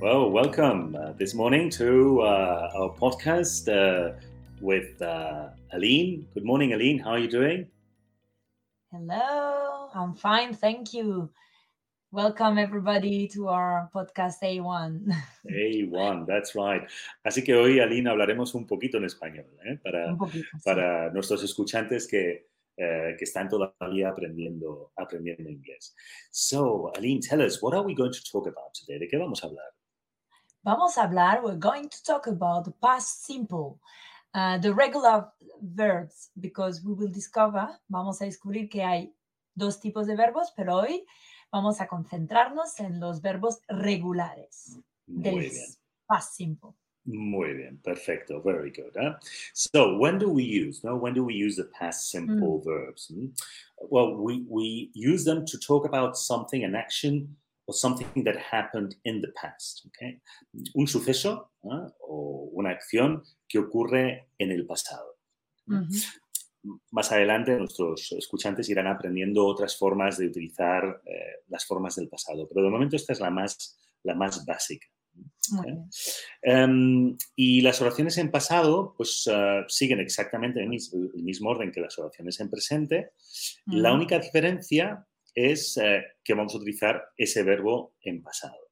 [0.00, 4.16] Well, welcome uh, this morning to uh, our podcast uh,
[4.58, 6.26] with uh, Aline.
[6.32, 6.98] Good morning, Aline.
[6.98, 7.68] How are you doing?
[8.90, 11.28] Hello, I'm fine, thank you.
[12.12, 15.12] Welcome everybody to our podcast A1.
[15.46, 16.88] A1, that's right.
[17.26, 19.78] Así que hoy, Aline, hablaremos un poquito en español ¿eh?
[19.84, 20.64] para, poquito, sí.
[20.64, 22.46] para nuestros escuchantes que,
[22.78, 25.94] eh, que están todavía aprendiendo, aprendiendo inglés.
[26.30, 28.98] So, Aline, tell us, what are we going to talk about today?
[28.98, 29.74] ¿De qué vamos a hablar?
[30.62, 33.80] Vamos a hablar, we're going to talk about the past simple,
[34.34, 35.26] uh, the regular
[35.62, 39.10] verbs, because we will discover, vamos a descubrir que hay
[39.56, 41.06] dos tipos de verbos, pero hoy
[41.50, 45.66] vamos a concentrarnos en los verbos regulares del Muy bien.
[46.06, 46.74] past simple.
[47.06, 48.94] Muy bien, perfecto, very good.
[48.94, 49.14] huh?
[49.54, 50.84] So, when do we use?
[50.84, 53.06] No, when do we use the past simple verbs?
[53.08, 53.28] hmm?
[53.78, 57.34] Well, we we use them to talk about something, an action,
[57.70, 59.86] or something that happened in the past.
[59.86, 60.20] Okay,
[60.74, 61.52] un suceso
[62.00, 65.16] o una acción que ocurre en el pasado.
[66.90, 72.46] Más adelante nuestros escuchantes irán aprendiendo otras formas de utilizar eh, las formas del pasado,
[72.48, 74.86] pero de momento esta es la más la más básica.
[75.62, 75.88] Bien.
[76.42, 81.70] Em, y las oraciones en pasado, pues eh, siguen exactamente el mis- el mismo, orden
[81.72, 83.10] que las oraciones en presente.
[83.66, 88.70] La única diferencia es eh, que vamos a utilizar ese verbo en pasado.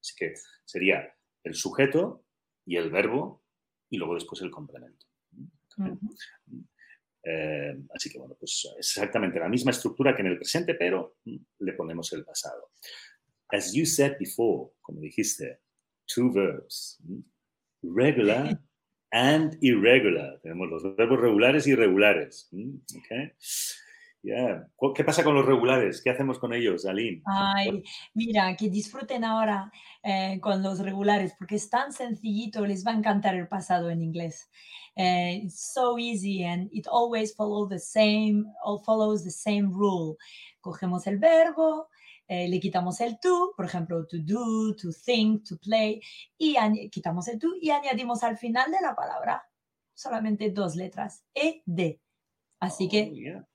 [0.00, 2.24] Así que sería el sujeto
[2.66, 3.42] y el verbo
[3.90, 5.06] y luego después el complemento.
[7.26, 11.16] Eh, así que bueno, pues es exactamente la misma estructura que en el presente, pero
[11.24, 12.70] mm, le ponemos el pasado.
[13.48, 15.60] As you said before, como dijiste,
[16.06, 17.00] two verbs,
[17.82, 18.60] regular
[19.10, 20.40] and irregular.
[20.42, 22.50] Tenemos los verbos regulares y irregulares.
[22.52, 23.32] okay?
[24.24, 24.66] Yeah.
[24.74, 26.00] ¿Cu- ¿Qué pasa con los regulares?
[26.02, 27.20] ¿Qué hacemos con ellos, Aline?
[27.26, 27.82] Ay,
[28.14, 29.70] mira, que disfruten ahora
[30.02, 34.00] eh, con los regulares, porque es tan sencillito, les va a encantar el pasado en
[34.00, 34.50] inglés.
[34.96, 40.16] Eh, it's so easy and it always follows the same, all follows the same rule.
[40.62, 41.88] Cogemos el verbo,
[42.26, 46.00] eh, le quitamos el to, por ejemplo, to do, to think, to play,
[46.38, 46.56] y
[46.88, 49.42] quitamos el to y añadimos al final de la palabra
[49.92, 52.00] solamente dos letras, e, d.
[52.60, 53.46] Así Oh, que, yeah.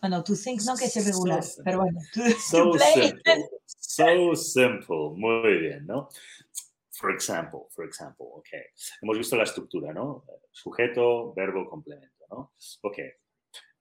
[0.00, 2.20] Bueno, to think no que es irregular, So pero bueno, to,
[2.50, 3.48] So to simple.
[3.66, 5.10] So simple.
[5.16, 6.08] Muy bien, ¿no?
[6.92, 8.48] For example, for example, ok.
[9.02, 10.24] Hemos visto la estructura, ¿no?
[10.50, 12.52] Sujeto, verbo, complemento, ¿no?
[12.82, 12.98] Ok.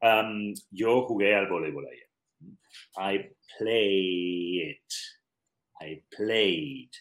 [0.01, 2.09] Um, yo jugué al voleibol ayer.
[2.97, 4.81] I played.
[5.79, 6.91] I played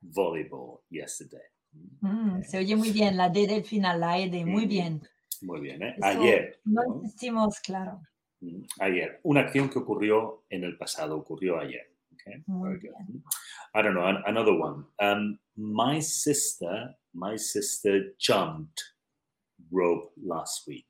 [0.00, 1.44] volleyball yesterday.
[2.00, 5.02] Mm, se oye muy bien la D del final, la E de muy bien.
[5.42, 5.94] Muy bien, ¿eh?
[5.98, 6.60] Eso Ayer.
[6.64, 6.94] No ¿no?
[6.96, 8.00] insistimos, claro.
[8.40, 9.20] Mm, Ayer.
[9.24, 11.94] Una acción que ocurrió en el pasado, ocurrió ayer.
[12.14, 12.42] Okay?
[12.46, 12.92] Very good.
[13.74, 14.84] I don't know, an- another one.
[15.00, 18.82] Um, my sister, my sister jumped
[19.70, 20.86] rope last week.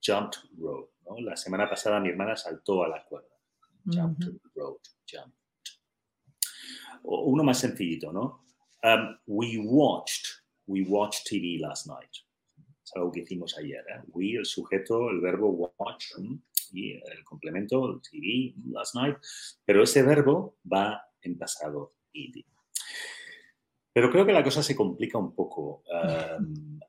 [0.00, 0.92] Jumped rope.
[1.08, 1.16] ¿no?
[1.20, 3.28] La semana pasada mi hermana saltó a la cuerda.
[3.86, 4.82] Jumped rope.
[5.06, 5.34] Jumped.
[7.02, 8.44] O- Uno más sencillito, ¿no?
[8.82, 10.26] Um, we watched,
[10.66, 12.10] we watched TV last night.
[12.84, 13.84] Es algo que hicimos ayer.
[13.88, 14.02] ¿eh?
[14.08, 16.38] We, el sujeto, el verbo watch ¿m?
[16.72, 19.16] Y el complemento, el TV last night.
[19.64, 22.44] Pero ese verbo va en pasado id.
[23.94, 25.84] Pero creo que la cosa se complica un poco.
[25.88, 26.80] Um,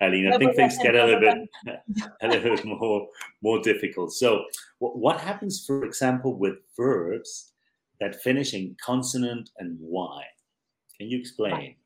[0.00, 1.50] Aline, I think things get a little bit,
[2.20, 3.08] a little bit more,
[3.40, 4.12] more difficult.
[4.12, 4.44] So,
[4.78, 7.52] wh- what happens, for example, with verbs
[7.98, 10.22] that finish in consonant and y?
[10.96, 11.76] Can you explain?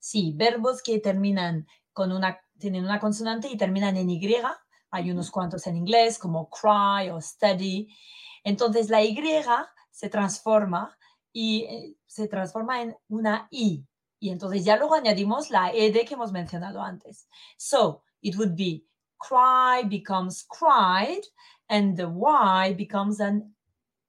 [0.00, 4.18] Sí, verbos que terminan con una, tienen una consonante y terminan en Y.
[4.96, 7.88] Hay unos cuantos en inglés, como cry o study.
[8.42, 9.18] Entonces la Y
[9.90, 10.96] se transforma
[11.32, 13.84] y eh, se transforma en una I.
[14.18, 17.28] Y entonces ya luego añadimos la ED que hemos mencionado antes.
[17.58, 18.86] So, it would be
[19.18, 21.22] cry becomes cried
[21.68, 23.54] and the Y becomes an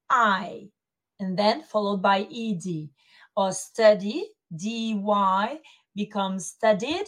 [0.09, 0.71] I.
[1.19, 2.89] And then followed by ED.
[3.35, 5.59] Or study, DY
[5.93, 7.07] becomes studied,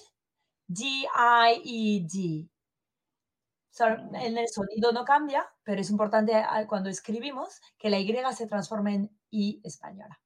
[0.69, 2.49] D-I-E-D.
[3.71, 8.13] So, en el sonido no cambia, pero es importante ah, cuando escribimos que la Y
[8.35, 10.19] se transforme en I española.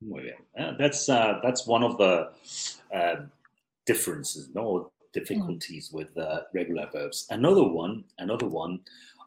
[0.00, 0.36] Muy bien.
[0.54, 2.28] Uh, that's uh, that's one of the
[2.92, 3.26] uh,
[3.86, 7.26] differences, no or difficulties with uh, regular verbs.
[7.30, 8.80] Another one, another one,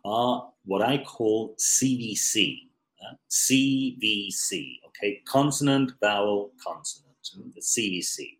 [0.03, 2.69] are what I call CVC.
[3.01, 4.79] uh, CVC.
[4.87, 7.05] Okay, consonant, vowel, consonant.
[7.53, 8.37] The CVC.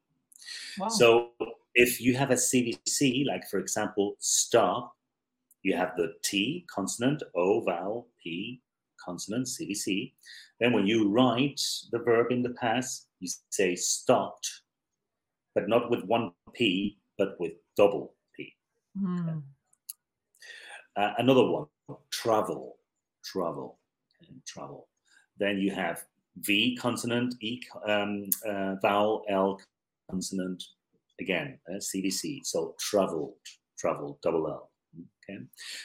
[0.79, 0.87] Wow.
[0.87, 1.29] So
[1.79, 4.93] if you have a CVC, like for example, stop,
[5.63, 8.61] you have the T consonant, O vowel, P
[9.03, 10.11] consonant, CVC.
[10.59, 11.61] Then when you write
[11.93, 14.45] the verb in the past, you say stopped,
[15.55, 18.53] but not with one P, but with double P.
[19.01, 19.41] Mm.
[20.97, 21.67] Uh, another one,
[22.11, 22.75] travel,
[23.23, 23.79] travel,
[24.27, 24.89] and travel.
[25.37, 26.03] Then you have
[26.39, 29.61] V consonant, E um, uh, vowel, L
[30.11, 30.61] consonant,
[31.19, 32.41] again, uh, CVC.
[32.43, 33.35] So traveled,
[33.77, 34.71] travel, double L.
[35.23, 35.39] Okay.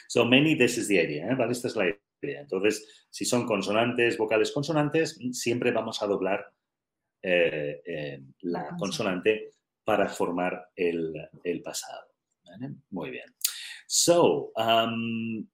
[0.07, 1.35] So mainly this is the idea, ¿eh?
[1.35, 1.51] ¿vale?
[1.51, 1.85] Esta es la
[2.23, 2.41] idea.
[2.41, 6.51] Entonces, si son consonantes, vocales consonantes, siempre vamos a doblar
[7.21, 9.51] eh, eh, la consonante
[9.83, 12.07] para formar el, el pasado.
[12.43, 12.75] ¿vale?
[12.89, 13.35] Muy bien.
[13.87, 15.47] So, um,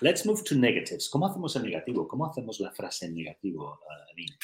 [0.00, 1.08] let's move to negatives.
[1.10, 2.08] ¿Cómo hacemos el negativo?
[2.08, 4.36] ¿Cómo hacemos la frase en negativo, uh, Aline?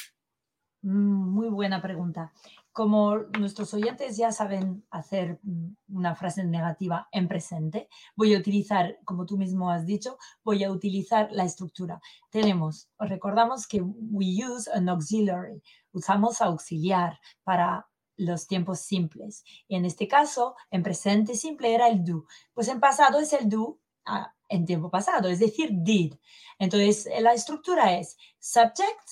[0.83, 2.33] Muy buena pregunta.
[2.73, 8.99] Como nuestros oyentes ya saben hacer mm, una frase negativa en presente, voy a utilizar,
[9.05, 12.01] como tú mismo has dicho, voy a utilizar la estructura.
[12.31, 15.63] Tenemos, os recordamos que we use an auxiliary,
[15.93, 17.87] usamos auxiliar para
[18.17, 19.45] los tiempos simples.
[19.69, 22.25] Y en este caso, en presente simple era el do.
[22.55, 26.15] Pues en pasado es el do ah, en tiempo pasado, es decir, did.
[26.59, 29.09] Entonces, la estructura es subject,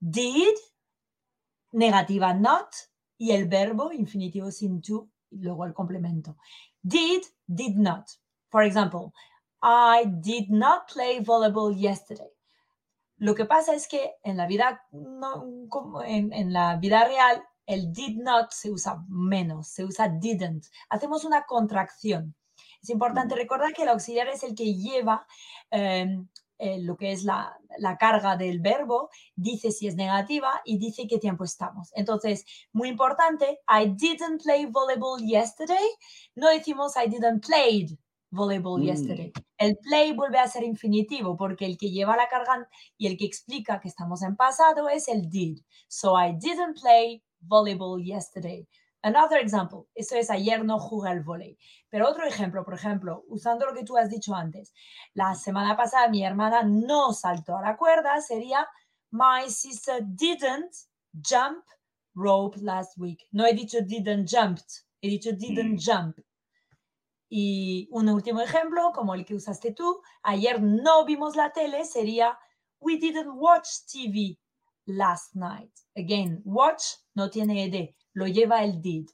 [0.00, 0.54] did,
[1.72, 2.68] negativa not
[3.18, 6.36] y el verbo infinitivo sin to y luego el complemento.
[6.82, 8.08] Did, did not.
[8.50, 9.12] For example,
[9.62, 12.32] I did not play volleyball yesterday.
[13.16, 17.42] Lo que pasa es que en la vida, no, como en, en la vida real,
[17.66, 20.66] el did not se usa menos, se usa didn't.
[20.90, 22.34] Hacemos una contracción.
[22.82, 25.24] Es importante recordar que el auxiliar es el que lleva
[25.70, 26.18] eh,
[26.64, 31.08] eh, lo que es la, la carga del verbo, dice si es negativa y dice
[31.08, 31.90] qué tiempo estamos.
[31.94, 35.88] Entonces, muy importante, I didn't play volleyball yesterday.
[36.36, 37.90] No decimos I didn't played
[38.30, 38.84] volleyball Mm.
[38.84, 39.32] yesterday.
[39.58, 43.26] El play vuelve a ser infinitivo porque el que lleva la carga y el que
[43.26, 45.58] explica que estamos en pasado es el did.
[45.88, 48.66] So I didn't play volleyball yesterday.
[49.04, 51.58] Another example, eso es ayer no jugué al volei.
[51.90, 54.72] Pero otro ejemplo, por ejemplo, usando lo que tú has dicho antes,
[55.14, 58.66] la semana pasada mi hermana no saltó a la cuerda, sería
[59.10, 60.72] My sister didn't
[61.12, 61.64] jump
[62.14, 63.26] rope last week.
[63.32, 65.78] No he dicho didn't jumped, he dicho didn't Mm.
[65.78, 66.18] jump.
[67.28, 72.38] Y un último ejemplo, como el que usaste tú, ayer no vimos la tele, sería
[72.80, 74.38] We didn't watch TV
[74.86, 75.72] last night.
[75.96, 76.82] Again, watch
[77.14, 79.08] no tiene ed, lo lleva el did.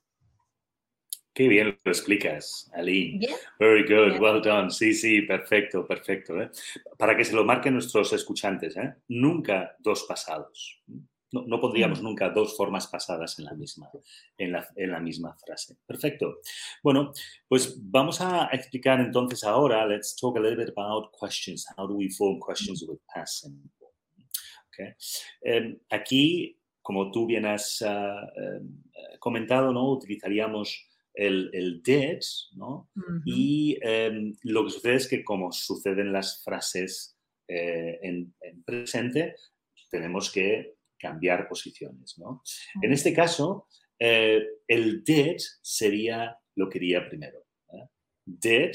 [1.39, 2.69] Qué bien lo explicas.
[2.85, 3.21] Bien.
[3.61, 4.21] Very good, Bien.
[4.21, 4.71] well done.
[4.73, 6.41] Sí, sí, perfecto, perfecto.
[6.43, 6.50] ¿eh?
[6.97, 8.95] Para que se lo marquen nuestros escuchantes, ¿eh?
[9.06, 10.83] nunca dos pasados.
[11.31, 13.89] No, no pondríamos nunca dos formas pasadas en la misma,
[14.37, 15.77] en la, en la misma frase.
[15.87, 16.41] Perfecto.
[16.83, 17.12] Bueno,
[17.47, 21.67] pues vamos a explicar entonces ahora, let's talk a little bit about questions.
[21.77, 23.71] How do we form questions with past simple?
[24.73, 24.95] Okay.
[25.43, 28.62] Eh, aquí, como tú bien has ah, eh,
[29.19, 29.90] comentado, ¿no?
[29.93, 32.20] utilizaríamos el, el did,
[32.52, 32.88] ¿no?
[33.26, 37.14] Y em, lo que sucede es que como suceden las frases
[37.46, 39.35] eh, en, en presente,
[39.90, 42.17] tenemos que cambiar posiciones.
[42.17, 42.43] ¿no?
[42.81, 43.69] En este caso,
[43.99, 47.44] eh, el did sería lo que iría primero.
[47.70, 47.87] ¿eh?
[48.25, 48.73] Did,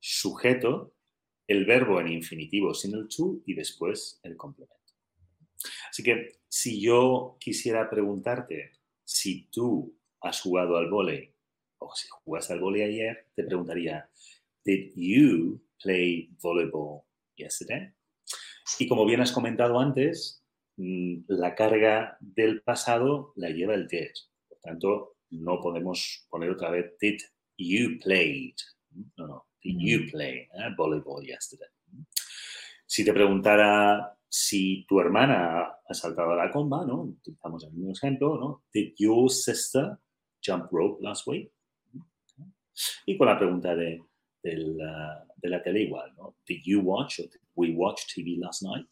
[0.00, 0.96] sujeto,
[1.46, 4.83] el verbo en infinitivo sin el to y después el complemento.
[5.90, 8.72] Así que si yo quisiera preguntarte
[9.04, 11.34] si tú has jugado al vóley
[11.78, 14.08] o si jugaste al vóley ayer, te preguntaría,
[14.64, 17.02] ¿Did you play volleyball
[17.36, 17.92] yesterday?
[18.78, 20.42] Y como bien has comentado antes,
[20.76, 24.12] mm, la carga del pasado la lleva el did.
[24.48, 27.20] Por tanto, no podemos poner otra vez, ¿Did
[27.58, 28.56] you played?
[29.16, 31.73] No, no, ¿Did you play eh, volleyball yesterday?
[32.94, 37.02] Si te preguntara si tu hermana ha saltado a la comba, ¿no?
[37.02, 38.62] Utilizamos el mismo ejemplo, ¿no?
[38.72, 39.98] Did your sister
[40.40, 41.50] jump rope last week?
[43.04, 44.00] Y con la pregunta de,
[44.40, 46.36] del, uh, de la tele igual, ¿no?
[46.46, 48.86] Did you watch or did we watch TV last night?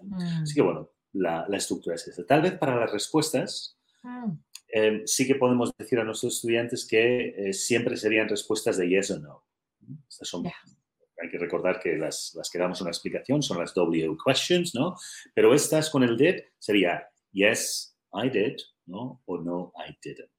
[0.00, 0.42] Mm.
[0.42, 2.26] Así que bueno, la, la estructura es esta.
[2.26, 4.32] Tal vez para las respuestas Mm.
[4.74, 9.12] eh, sí que podemos decir a nuestros estudiantes que eh, siempre serían respuestas de yes
[9.12, 9.44] o no.
[10.08, 10.54] Estas son, Ya.
[11.20, 14.94] Hay que recordar que las, las que damos una explicación son las W questions, ¿no?
[15.34, 18.56] Pero estas con el did sería yes, I did,
[18.86, 19.20] ¿no?
[19.26, 20.30] O no, I didn't.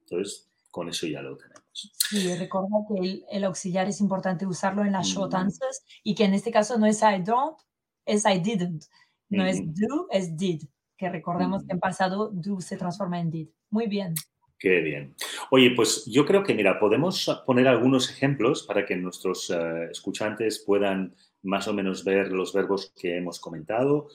[0.00, 1.92] Entonces, con eso ya lo tenemos.
[2.10, 5.36] Y recuerda que el, el auxiliar es importante usarlo en las short Mm.
[5.36, 7.58] answers y que en este caso no es I don't,
[8.06, 8.84] es I didn't.
[9.28, 9.72] No es Ujú.
[9.76, 10.62] do, es did.
[10.96, 13.48] Que recordemos que en pasado do se transforma en did.
[13.70, 14.14] Muy bien.
[14.58, 15.14] Qué bien.
[15.50, 20.64] Oye, pues yo creo que, mira, podemos poner algunos ejemplos para que nuestros eh, escuchantes
[20.66, 24.08] puedan más o menos ver los verbos que hemos comentado,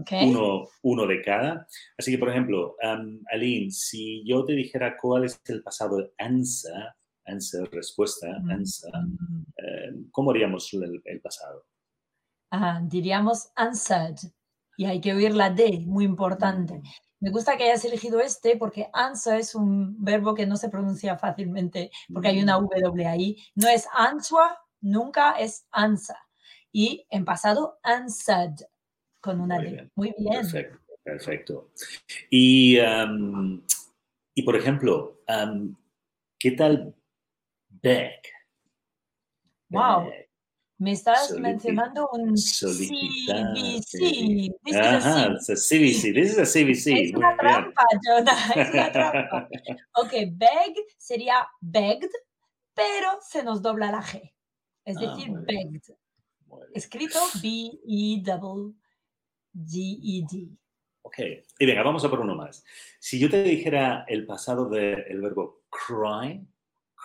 [0.00, 0.28] Okay.
[0.28, 1.68] uno, uno de cada.
[1.96, 6.10] Así que, por ejemplo, um, Aline, si yo te dijera cuál es el pasado de
[6.18, 6.88] answer,
[7.24, 8.50] answer, respuesta, Mm.
[8.50, 9.44] answer, Mm.
[9.58, 11.64] eh, ¿cómo haríamos el, el pasado?
[12.50, 14.16] Ah, diríamos answered.
[14.76, 16.82] Y hay que oír la D, muy importante.
[17.26, 21.18] Me gusta que hayas elegido este porque answer es un verbo que no se pronuncia
[21.18, 23.36] fácilmente porque hay una W ahí.
[23.56, 26.14] No es answer, nunca es answer.
[26.70, 28.54] Y en pasado, answered
[29.20, 29.70] con una Muy D.
[29.72, 30.34] bien, Muy bien.
[30.34, 31.70] Perfecto, perfecto.
[32.30, 33.60] Y, um,
[34.32, 35.74] y por ejemplo, um,
[36.38, 36.94] ¿qué tal
[37.82, 38.22] beg?
[39.70, 40.04] Wow.
[40.04, 40.25] Beg.
[40.78, 43.98] Me estás Solicitar- mencionando un solicitar, CBC.
[44.62, 46.12] This is a Ajá, it's a CBC.
[46.12, 46.92] This is a CBC.
[47.04, 47.38] Es Muy una bien.
[47.38, 49.48] trampa, Jonah, es una trampa.
[49.94, 52.10] Ok, beg sería begged,
[52.74, 54.32] pero se nos dobla la G.
[54.84, 55.44] Es Ah, decir, bien.
[55.46, 55.82] begged.
[56.74, 58.20] Escrito E
[59.54, 60.48] B-E-G-E-D.
[61.02, 61.18] Ok.
[61.58, 62.64] Y venga, vamos a por uno más.
[62.98, 66.46] Si yo te dijera el pasado del verbo cry,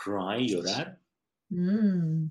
[0.04, 1.00] cry, llorar,
[1.54, 2.30] Mm.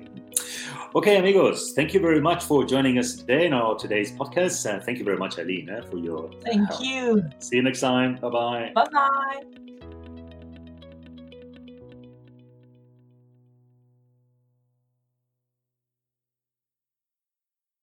[0.94, 4.64] Okay, amigos, thank you very much for joining us today in our today's podcast.
[4.66, 6.82] Uh, thank you very much, Aline, for your Thank help.
[6.82, 7.22] you.
[7.38, 8.16] See you next time.
[8.16, 8.72] Bye bye.
[8.74, 9.67] Bye bye.